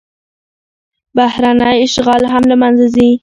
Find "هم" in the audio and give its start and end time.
2.33-2.43